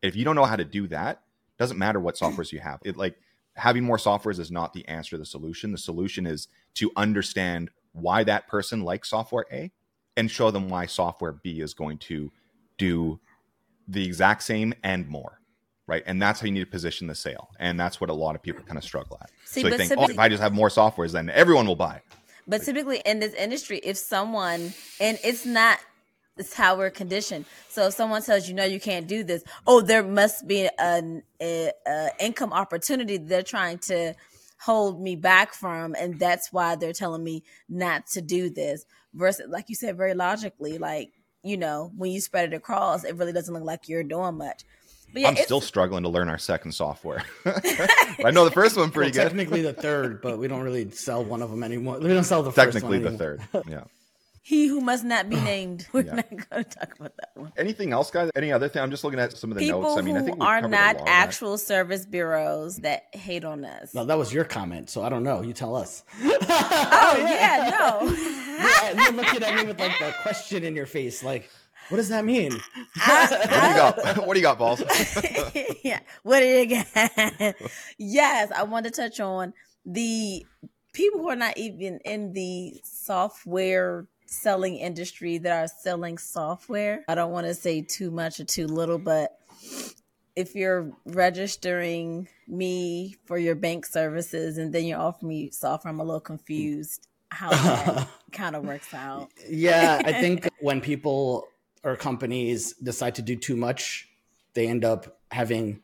[0.00, 1.22] If you don't know how to do that,
[1.58, 2.80] doesn't matter what softwares you have.
[2.84, 3.16] It like
[3.54, 5.72] having more softwares is not the answer to the solution.
[5.72, 9.70] The solution is to understand why that person likes software A
[10.16, 12.30] and show them why software B is going to
[12.78, 13.20] do
[13.88, 15.38] the exact same and more.
[15.86, 16.02] Right.
[16.06, 17.50] And that's how you need to position the sale.
[17.58, 19.30] And that's what a lot of people kind of struggle at.
[19.44, 22.00] See, so they think, oh, if I just have more softwares, then everyone will buy.
[22.46, 25.78] But typically in this industry, if someone and it's not
[26.38, 27.44] it's how we're conditioned.
[27.68, 31.22] So if someone tells you no, you can't do this, oh, there must be an
[31.40, 34.14] a, a income opportunity they're trying to
[34.62, 38.84] hold me back from, and that's why they're telling me not to do this.
[39.14, 43.16] Versus, like you said, very logically, like you know, when you spread it across, it
[43.16, 44.62] really doesn't look like you're doing much.
[45.12, 47.22] But yeah, I'm still struggling to learn our second software.
[47.44, 49.30] I know the first one pretty Well, good.
[49.30, 51.98] Technically the third, but we don't really sell one of them anymore.
[51.98, 53.42] We don't sell the first Technically one the third.
[53.68, 53.84] Yeah.
[54.44, 55.86] he who must not be named.
[55.92, 56.14] We're Yeah.
[56.16, 57.52] not going to talk about that one.
[57.56, 58.30] Anything else, guys?
[58.34, 58.82] Any other thing?
[58.82, 59.98] I'm just looking at some of the People notes.
[59.98, 61.08] I mean, I who think we are covered a not lot of that.
[61.28, 63.94] actual service bureaus that hate on us.
[63.94, 65.42] No, that was your comment, so I don't know.
[65.42, 66.02] You tell us.
[66.24, 68.16] Oh yeah, no.
[68.62, 71.48] Yeah, you're looking at me with like the question in your face, like,
[71.88, 72.52] what does that mean?
[73.06, 74.26] What do you got?
[74.26, 74.82] what do you got, balls?
[75.82, 76.00] yeah.
[76.22, 77.56] What do you get?
[77.98, 79.52] yes, I want to touch on
[79.84, 80.46] the
[80.92, 87.04] people who are not even in the software selling industry that are selling software.
[87.08, 89.38] I don't want to say too much or too little, but
[90.34, 96.00] if you're registering me for your bank services and then you're offering me software, I'm
[96.00, 99.28] a little confused how that kind of works out.
[99.48, 101.48] yeah, I think when people
[101.84, 104.08] or companies decide to do too much,
[104.54, 105.80] they end up having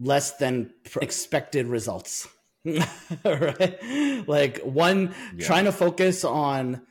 [0.00, 2.28] less than expected results.
[3.24, 4.26] right?
[4.26, 5.46] Like one Yeah.
[5.46, 6.82] trying to focus on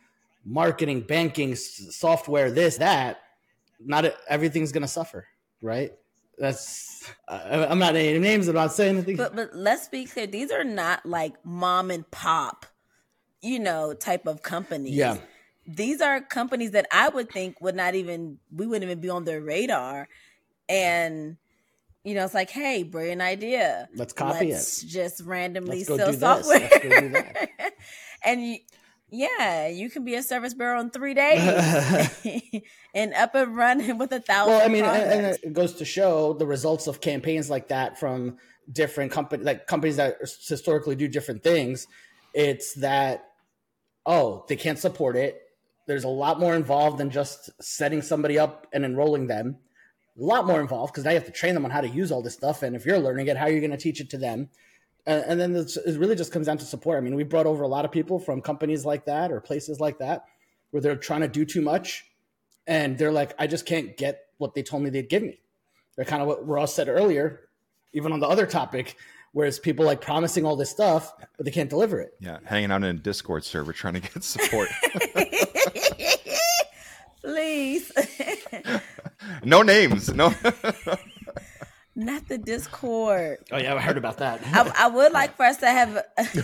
[0.45, 3.21] marketing, banking, s- software, this, that,
[3.79, 5.27] not everything's going to suffer,
[5.61, 5.91] right?
[6.37, 9.15] That's I, I'm not naming names, I'm not saying anything.
[9.15, 12.65] But but let's be clear, these are not like mom and pop,
[13.41, 14.95] you know, type of companies.
[14.95, 15.17] Yeah.
[15.67, 19.23] These are companies that I would think would not even we wouldn't even be on
[19.23, 20.07] their radar.
[20.67, 21.37] And
[22.03, 23.89] you know, it's like, hey, brilliant idea.
[23.95, 24.53] Let's copy it.
[24.53, 26.59] Let's just randomly sell software.
[26.59, 27.49] Let's go do that.
[28.23, 28.57] and you,
[29.15, 31.41] yeah, you can be a service bureau in three days
[32.93, 34.53] and up and running with a thousand.
[34.53, 37.99] well i mean and, and it goes to show the results of campaigns like that
[37.99, 38.37] from
[38.71, 41.87] different companies like companies that historically do different things.
[42.33, 43.29] It's that
[44.05, 45.41] oh they can't support it.
[45.87, 49.57] There's a lot more involved than just setting somebody up and enrolling them.
[50.19, 52.11] A lot more involved because now you have to train them on how to use
[52.11, 52.63] all this stuff.
[52.63, 54.49] And if you're learning it how are you going to teach it to them
[55.05, 57.45] and, and then it's, it really just comes down to support i mean we brought
[57.45, 60.25] over a lot of people from companies like that or places like that
[60.71, 62.05] where they're trying to do too much
[62.67, 65.39] and they're like, I just can't get what they told me they'd give me.
[65.95, 67.47] They're kind of what Ross said earlier,
[67.93, 68.97] even on the other topic,
[69.31, 72.13] whereas people like promising all this stuff, but they can't deliver it.
[72.19, 74.69] Yeah, hanging out in a Discord server trying to get support.
[77.21, 77.91] Please.
[79.43, 80.13] no names.
[80.13, 80.33] No.
[82.25, 83.37] Not the Discord.
[83.51, 84.41] Oh yeah, I heard about that.
[84.45, 86.03] I, I would like for us to have.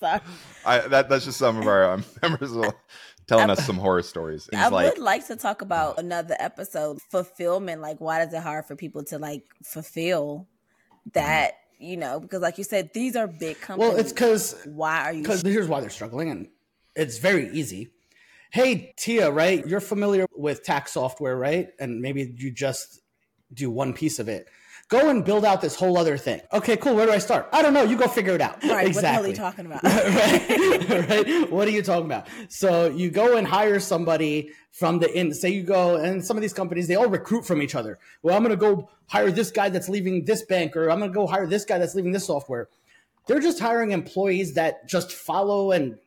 [0.00, 0.20] Sorry.
[0.64, 2.74] I, that, that's just some of our um, members will-
[3.26, 4.48] telling us some horror stories.
[4.52, 7.80] And I like, would like to talk about another episode fulfillment.
[7.80, 10.46] Like, why is it hard for people to like fulfill
[11.12, 11.52] that?
[11.78, 13.90] You know, because like you said, these are big companies.
[13.90, 15.22] well, it's because why are you?
[15.22, 16.48] because here's why they're struggling, and
[16.96, 17.90] it's very easy.
[18.54, 19.66] Hey Tia, right?
[19.66, 21.70] You're familiar with tax software, right?
[21.80, 23.00] And maybe you just
[23.52, 24.46] do one piece of it.
[24.88, 26.40] Go and build out this whole other thing.
[26.52, 26.94] Okay, cool.
[26.94, 27.48] Where do I start?
[27.52, 27.82] I don't know.
[27.82, 28.62] You go figure it out.
[28.62, 28.94] Right, exactly.
[28.94, 29.82] What the hell are you talking about?
[31.02, 31.08] right?
[31.40, 31.50] right?
[31.50, 32.28] What are you talking about?
[32.48, 35.34] So you go and hire somebody from the in.
[35.34, 37.98] Say you go, and some of these companies they all recruit from each other.
[38.22, 41.10] Well, I'm going to go hire this guy that's leaving this bank, or I'm going
[41.10, 42.68] to go hire this guy that's leaving this software.
[43.26, 45.98] They're just hiring employees that just follow and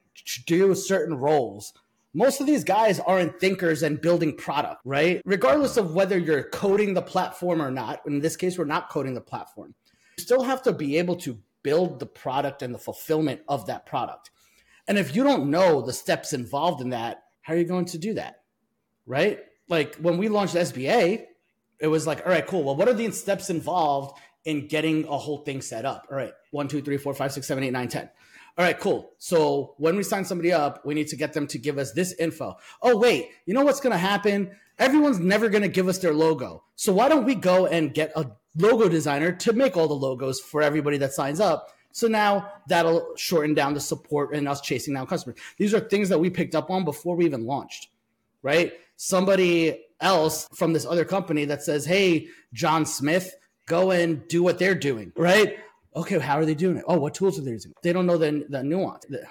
[0.46, 1.74] do certain roles.
[2.18, 5.22] Most of these guys aren't thinkers and building product, right?
[5.24, 8.02] Regardless of whether you're coding the platform or not.
[8.08, 9.76] In this case, we're not coding the platform.
[10.18, 13.86] You still have to be able to build the product and the fulfillment of that
[13.86, 14.32] product.
[14.88, 18.00] And if you don't know the steps involved in that, how are you going to
[18.00, 18.42] do that?
[19.06, 19.42] Right?
[19.70, 21.24] Like when we launched SBA,
[21.80, 22.64] it was like, all right, cool.
[22.64, 26.08] Well, what are the steps involved in getting a whole thing set up?
[26.10, 28.10] All right, one, two, three, four, five, six, seven, eight, nine, ten.
[28.58, 29.12] All right, cool.
[29.20, 32.14] So when we sign somebody up, we need to get them to give us this
[32.14, 32.58] info.
[32.82, 34.52] Oh, wait, you know what's going to happen?
[34.80, 36.64] Everyone's never going to give us their logo.
[36.76, 40.40] So why don't we go and get a logo designer to make all the logos
[40.40, 41.72] for everybody that signs up?
[41.92, 45.40] So now that'll shorten down the support and us chasing down customers.
[45.58, 47.90] These are things that we picked up on before we even launched,
[48.42, 48.74] right?
[48.96, 53.36] Somebody else from this other company that says, Hey, John Smith,
[53.68, 55.58] go and do what they're doing, right?
[55.96, 56.84] Okay, how are they doing it?
[56.88, 57.74] Oh, what tools are they using?
[57.82, 59.06] They don't know the, the nuance.
[59.10, 59.28] The-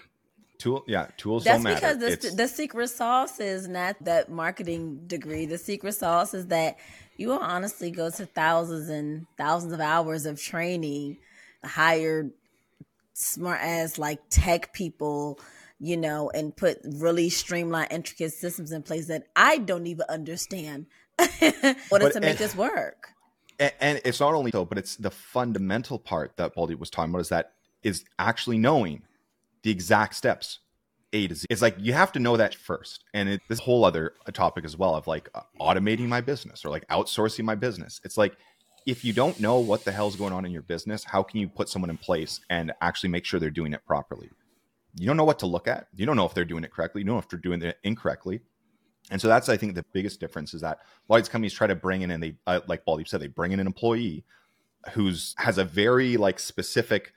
[0.59, 1.95] Tool, yeah, tools That's don't matter.
[1.99, 5.45] because the, the secret sauce is not that marketing degree.
[5.45, 6.79] The secret sauce is that
[7.19, 11.19] you will honestly go to thousands and thousands of hours of training,
[11.63, 12.31] hire
[13.13, 15.39] smart ass like tech people,
[15.79, 20.87] you know, and put really streamlined, intricate systems in place that I don't even understand
[21.41, 23.11] in order to make this work.
[23.59, 27.21] And, it's not only so, but it's the fundamental part that Baldy was talking about
[27.21, 29.03] is that is actually knowing
[29.63, 30.61] the exact steps
[31.13, 31.47] A to Z.
[31.51, 34.77] It's like you have to know that first, and it, this whole other topic as
[34.77, 38.01] well of like uh, automating my business or like outsourcing my business.
[38.05, 38.37] It's like
[38.87, 41.49] if you don't know what the hell's going on in your business, how can you
[41.49, 44.31] put someone in place and actually make sure they're doing it properly?
[44.95, 45.89] You don't know what to look at.
[45.95, 47.03] You don't know if they're doing it correctly.
[47.03, 48.41] You don't know if they're doing it incorrectly.
[49.11, 51.53] And so that's, I think, the biggest difference is that a lot of these companies
[51.53, 54.25] try to bring in, and they, uh, like Baldy said, they bring in an employee
[54.93, 57.13] who's has a very like specific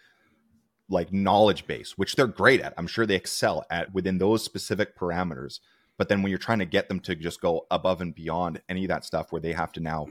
[0.90, 2.74] like knowledge base, which they're great at.
[2.78, 5.60] I'm sure they excel at within those specific parameters.
[5.98, 8.86] But then when you're trying to get them to just go above and beyond any
[8.86, 10.08] of that stuff, where they have to now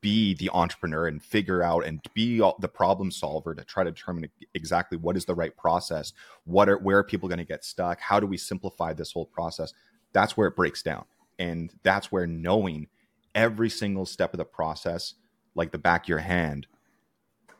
[0.00, 4.28] be the entrepreneur and figure out and be the problem solver to try to determine
[4.54, 6.12] exactly what is the right process,
[6.44, 9.26] what are where are people going to get stuck, how do we simplify this whole
[9.26, 9.72] process?
[10.12, 11.04] That's where it breaks down,
[11.38, 12.88] and that's where knowing
[13.34, 15.14] every single step of the process,
[15.54, 16.66] like the back of your hand,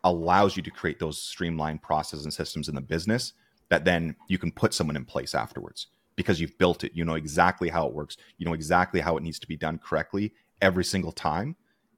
[0.05, 3.33] allows you to create those streamlined processes and systems in the business
[3.69, 6.93] that then you can put someone in place afterwards because you've built it.
[6.95, 8.17] You know exactly how it works.
[8.39, 11.57] You know exactly how it needs to be done correctly every single time.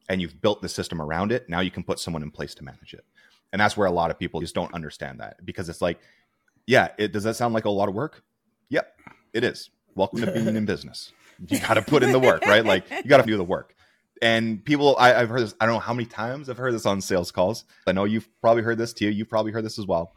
[0.08, 1.48] And you've built the system around it.
[1.48, 3.04] Now you can put someone in place to manage it.
[3.52, 5.98] And that's where a lot of people just don't understand that because it's like,
[6.66, 8.22] yeah, it does that sound like a lot of work?
[8.70, 9.00] Yep,
[9.32, 9.70] it is.
[9.94, 11.12] Welcome to being in business.
[11.46, 12.64] You got to put in the work, right?
[12.64, 13.74] Like you got to do the work.
[14.20, 15.54] And people, I, I've heard this.
[15.60, 17.64] I don't know how many times I've heard this on sales calls.
[17.86, 19.08] I know you've probably heard this too.
[19.08, 20.12] You've probably heard this as well.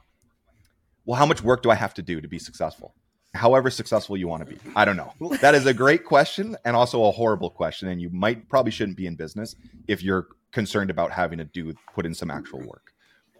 [1.05, 2.95] Well, how much work do I have to do to be successful?
[3.34, 4.60] However successful you want to be.
[4.75, 5.13] I don't know.
[5.38, 7.88] That is a great question and also a horrible question.
[7.88, 9.55] And you might probably shouldn't be in business
[9.88, 12.93] if you're concerned about having to do put in some actual work.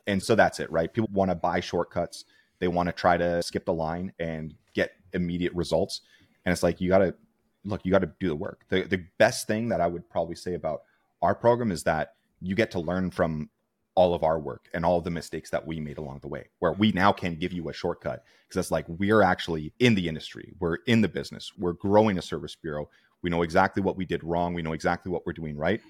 [0.08, 0.92] And so that's it, right?
[0.92, 2.26] People want to buy shortcuts.
[2.60, 6.02] They want to try to skip the line and get immediate results.
[6.46, 7.16] And it's like you got to
[7.64, 8.66] look, you got to do the work.
[8.70, 10.84] The the best thing that I would probably say about
[11.22, 13.50] our program is that you get to learn from
[13.94, 16.48] all of our work and all of the mistakes that we made along the way
[16.60, 18.24] where we now can give you a shortcut.
[18.48, 22.22] Because it's like we're actually in the industry we're in the business we're growing a
[22.22, 22.90] service bureau.
[23.22, 25.82] We know exactly what we did wrong we know exactly what we're doing right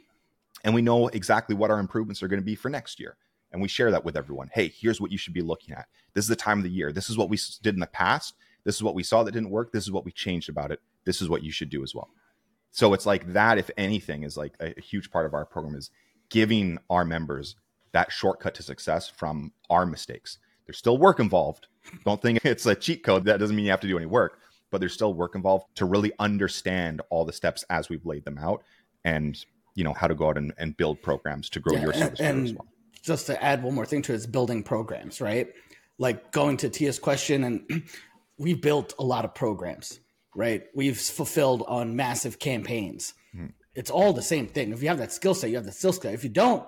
[0.64, 3.16] and we know exactly what our improvements are going to be for next year.
[3.52, 4.50] And we share that with everyone.
[4.54, 5.88] Hey here's what you should be looking at.
[6.14, 6.92] This is the time of the year.
[6.92, 8.36] This is what we did in the past.
[8.64, 9.72] This is what we saw that didn't work.
[9.72, 12.10] This is what we changed about it this is what you should do as well.
[12.72, 15.76] So it's like that if anything is like a, a huge part of our program
[15.76, 15.90] is
[16.30, 17.56] giving our members
[17.92, 20.38] that shortcut to success from our mistakes.
[20.66, 21.68] There's still work involved.
[22.06, 23.26] Don't think it's a cheat code.
[23.26, 24.40] That doesn't mean you have to do any work
[24.72, 28.38] but there's still work involved to really understand all the steps as we've laid them
[28.38, 28.64] out
[29.04, 31.92] and you know how to go out and, and build programs to grow Yeah, your
[31.92, 32.68] and- service as and well.
[33.02, 35.50] just to add one more thing to it is building programs, right?
[35.98, 37.84] Like going to Tia's question, and
[38.38, 40.00] we built a lot of programs,
[40.36, 40.64] right?
[40.74, 43.14] We've fulfilled on massive campaigns.
[43.34, 43.48] Hmm.
[43.76, 44.72] It's all the same thing.
[44.72, 46.14] If you have that skill set, you have that skill set.
[46.14, 46.66] If you don't,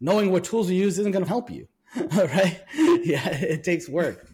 [0.00, 2.60] knowing what tools you use isn't going to help you, right?
[3.06, 4.26] Yeah, it takes work,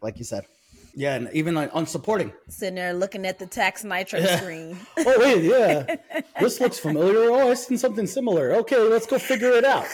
[0.00, 0.44] like you said.
[0.94, 2.32] Yeah, and even on, on supporting.
[2.48, 4.78] Sitting there looking at the tax nitro screen.
[4.98, 5.96] Oh wait, yeah,
[6.38, 7.30] this looks familiar.
[7.30, 8.52] Oh, I've seen something similar.
[8.56, 9.86] Okay, let's go figure it out.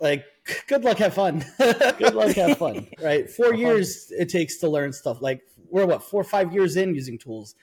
[0.00, 0.24] Like,
[0.68, 1.44] good luck, have fun.
[1.58, 2.86] good luck, have fun.
[3.02, 5.20] Right, four years it takes to learn stuff.
[5.20, 7.54] Like, we're what four or five years in using tools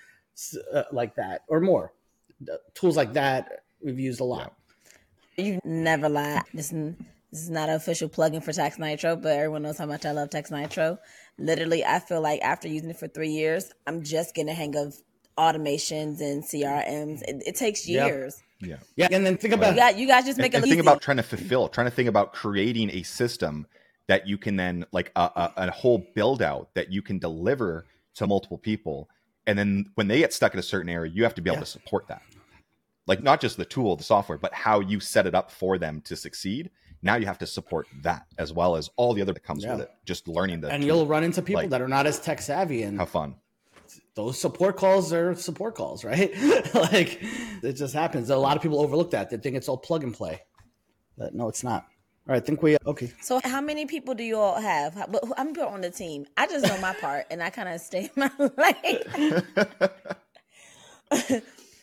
[0.73, 1.93] uh, like that or more.
[2.73, 4.53] Tools like that we've used a lot.
[5.37, 6.41] You never lie.
[6.53, 10.05] This, this is not an official plugin for Tax Nitro, but everyone knows how much
[10.05, 10.97] I love Tax Nitro.
[11.37, 14.75] Literally, I feel like after using it for three years, I'm just getting a hang
[14.77, 14.95] of
[15.37, 17.21] automations and CRMs.
[17.23, 18.07] It, it takes Yeah.
[18.07, 18.41] years.
[18.61, 20.81] yeah Yeah, and then think You about you guys just make and, it and think
[20.81, 23.67] about trying to fulfill trying to think about creating a system
[24.07, 27.85] that you can then like a, a, a whole build out that you can deliver
[28.15, 29.09] to multiple people
[29.47, 31.57] and then when they get stuck in a certain area you have to be able
[31.57, 31.65] Yeah.
[31.65, 32.21] to support that
[33.07, 36.01] like not just the tool the software but how you set it up for them
[36.01, 39.43] to succeed now you have to support that as well as all the other that
[39.43, 39.73] comes Yeah.
[39.73, 40.87] with it just learning the and tool.
[40.87, 43.35] you'll run into people Like- that are not as tech savvy and have fun
[44.15, 46.33] those support calls are support calls, right?
[46.73, 47.19] like
[47.61, 48.29] it just happens.
[48.29, 49.29] A lot of people overlook that.
[49.29, 50.41] They think it's all plug and play.
[51.17, 51.85] But no, it's not.
[52.27, 53.11] All right, I think we okay.
[53.21, 54.95] So, how many people do you all have?
[54.95, 56.25] How, but how many people on the team?
[56.35, 59.43] I just know my part, and I kind of stay in my lane.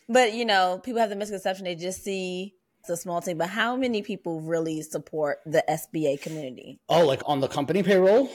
[0.08, 3.38] but you know, people have the misconception they just see it's a small team.
[3.38, 6.80] But how many people really support the SBA community?
[6.88, 8.28] Oh, like on the company payroll,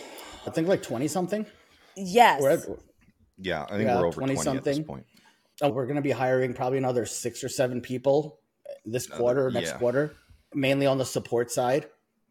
[0.46, 1.46] I think like twenty something.
[1.98, 2.42] Yes.
[2.42, 2.60] We're at,
[3.38, 4.86] Yeah, I think Yeah, we're over 20, 20 at this something.
[4.88, 5.06] point.
[5.62, 8.40] Oh, we're going to be hiring probably another six or seven people
[8.86, 9.78] this Another- quarter, next yeah.
[9.80, 10.14] quarter,
[10.54, 11.88] mainly on the support side,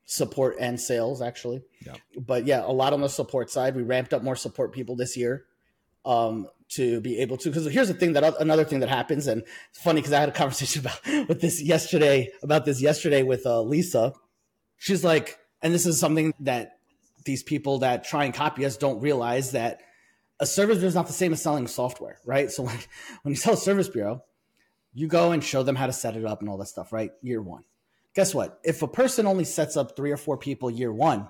[0.07, 1.63] support and sales actually.
[1.85, 1.95] Yeah.
[2.17, 3.77] But yeah, a lot on the support side.
[3.77, 5.45] We ramped up more support people this year
[6.05, 7.51] um, to be able to.
[7.51, 10.29] Because here's the thing that another thing that happens, and it's funny because I had
[10.29, 14.15] a conversation about with this yesterday about this yesterday with uh, Lisa.
[14.79, 16.79] She's like, and this is something that
[17.25, 19.81] these people that try and copy us don't realize that
[20.39, 22.51] a service bureau is not the same as selling software, right?
[22.51, 22.77] So when,
[23.23, 24.23] when you sell a service bureau,
[24.95, 27.11] you go and show them how to set it up and all that stuff, right?
[27.23, 27.65] Year one.
[28.17, 28.59] Guess what?
[28.65, 31.29] If a person only sets up three or four people year one,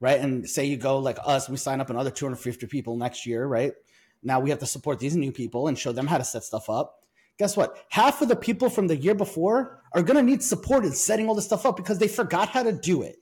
[0.00, 0.18] right?
[0.18, 3.74] And say you go like us, we sign up another 250 people next year, right?
[4.22, 6.70] Now we have to support these new people and show them how to set stuff
[6.70, 7.04] up.
[7.38, 7.76] Guess what?
[7.90, 11.28] Half of the people from the year before are going to need support in setting
[11.28, 13.16] all this stuff up because they forgot how to do it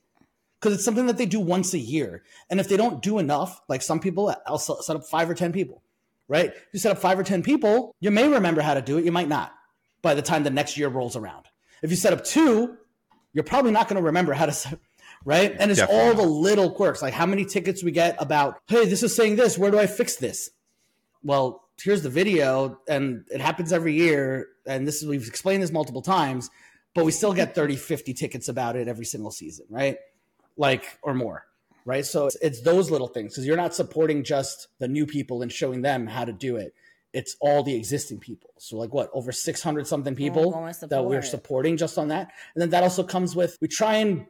[0.59, 2.23] because it's something that they do once a year.
[2.49, 5.51] And if they don't do enough, like some people, I'll set up five or 10
[5.51, 5.83] people,
[6.29, 6.53] right?
[6.71, 9.11] You set up five or 10 people, you may remember how to do it, you
[9.11, 9.51] might not
[10.01, 11.47] by the time the next year rolls around.
[11.81, 12.77] If you set up two,
[13.33, 14.79] you're probably not going to remember how to
[15.25, 15.55] right?
[15.59, 18.85] And it's Definitely all the little quirks, like how many tickets we get about, hey,
[18.85, 20.49] this is saying this, where do I fix this?
[21.23, 24.47] Well, here's the video, and it happens every year.
[24.65, 26.49] And this is, we've explained this multiple times,
[26.95, 29.97] but we still get 30, 50 tickets about it every single season, right?
[30.57, 31.45] like or more
[31.85, 35.41] right so it's, it's those little things because you're not supporting just the new people
[35.41, 36.73] and showing them how to do it
[37.13, 38.51] it's all the existing people.
[38.57, 40.51] So like what over 600 something people
[40.89, 42.31] that we're supporting just on that?
[42.55, 44.25] And then that also comes with we try and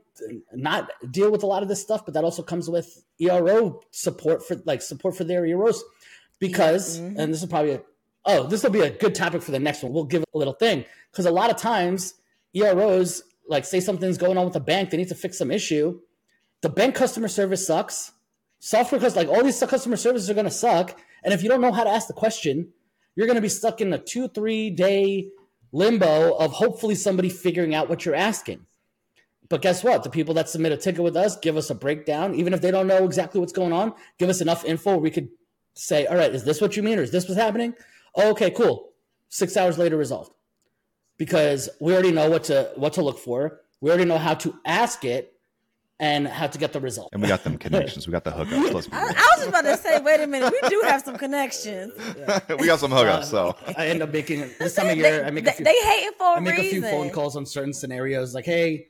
[0.54, 4.46] not deal with a lot of this stuff but that also comes with ERO support
[4.46, 5.84] for like support for their EROs
[6.40, 7.18] because Mhm.
[7.18, 7.82] and this is probably a
[8.26, 9.94] oh this will be a good topic for the next one.
[9.94, 10.86] We'll give a little thing.
[11.12, 12.16] Because a lot of times
[12.56, 16.00] EROs like say something's going on with the bank they need to fix some issue.
[16.62, 18.12] The bank customer service sucks.
[18.60, 21.62] Software because like all these customer services are going to suck, and if you don't
[21.62, 22.70] know how to ask the question,
[23.16, 25.30] you're going to be stuck in a two three day
[25.72, 28.66] limbo of hopefully somebody figuring out what you're asking.
[29.50, 30.04] But guess what?
[30.04, 32.72] The people that submit a ticket with us give us a breakdown, even if they
[32.72, 33.94] don't know exactly what's going on.
[34.18, 35.30] Give us enough info we could
[35.74, 37.74] say, "All right, is this what you mean, or is this what's happening?"
[38.18, 38.94] Okay, cool.
[39.30, 40.32] Six hours later, resolved
[41.18, 43.62] because we already know what to what to look for.
[43.82, 45.34] We already know how to ask it
[46.02, 47.10] and how to get the result.
[47.14, 48.08] And we got them connections.
[48.08, 48.74] We got the hookups.
[48.74, 51.04] Let's be I, I was just about to say, wait a minute, we do have
[51.04, 51.94] some connections.
[51.98, 52.42] real.
[52.60, 53.26] we got some hookups.
[53.26, 55.24] So I end up making this time of They, year.
[55.24, 55.64] I make a few.
[55.64, 56.82] they hating for a I make a reason.
[56.82, 58.88] few phone calls on certain scenarios, like, "Hey,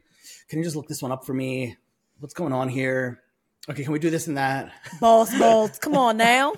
[0.47, 1.76] can you just look this one up for me?
[2.20, 3.22] What's going on here?
[3.70, 6.53] Okay, can we do this and that?" Boss, boss, come on now.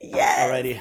[0.00, 0.38] yes.
[0.40, 0.80] Alrighty,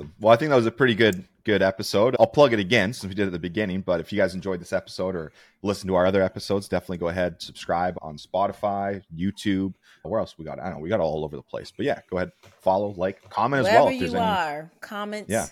[0.00, 0.14] Awesome.
[0.20, 2.16] Well, I think that was a pretty good good episode.
[2.20, 3.80] I'll plug it again since we did it at the beginning.
[3.80, 5.32] But if you guys enjoyed this episode or
[5.62, 9.74] listen to our other episodes, definitely go ahead subscribe on Spotify, YouTube.
[10.02, 10.58] Where else we got?
[10.58, 10.78] I don't know.
[10.80, 11.72] We got all over the place.
[11.76, 13.92] But yeah, go ahead, follow, like, comment as Wherever well.
[13.92, 14.26] If there's you any.
[14.26, 15.30] are, comments.
[15.30, 15.46] Yeah.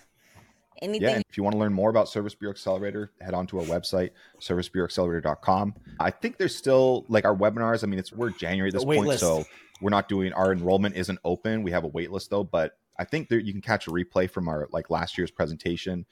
[0.81, 1.09] Anything.
[1.09, 3.59] Yeah, and if you want to learn more about Service Bureau Accelerator, head on to
[3.59, 5.75] our website, servicebureauaccelerator.com.
[5.99, 7.83] I think there's still like our webinars.
[7.83, 9.21] I mean, it's we're January at this point, list.
[9.21, 9.45] so
[9.81, 11.65] we're not doing our enrollment isn't open.
[11.65, 14.31] We have a wait list though, but I think there you can catch a replay
[14.31, 16.07] from our like last year's presentation,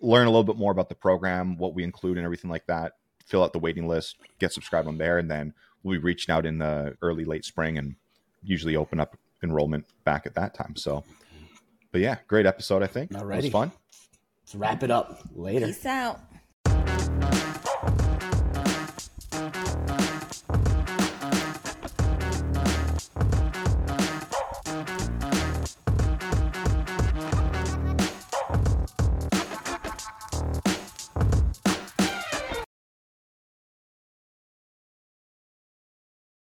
[0.00, 2.94] learn a little bit more about the program, what we include and everything like that.
[3.26, 5.52] Fill out the waiting list, get subscribed on there, and then
[5.82, 7.96] we'll be reaching out in the early late spring and
[8.42, 10.74] usually open up enrollment back at that time.
[10.76, 11.04] So
[11.92, 13.12] but yeah, great episode, I think.
[13.12, 13.72] It was fun.
[14.42, 15.66] let's wrap it up later.
[15.66, 16.20] Peace out.